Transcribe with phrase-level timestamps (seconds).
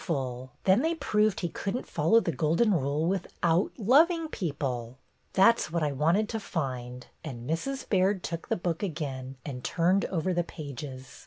[0.63, 4.97] Then they proved he could n't follow the Golden Rule without loving people,
[5.33, 7.87] "That 's what I wanted to find," and Mrs.
[7.87, 11.19] Baird took the book again and turned over the pages.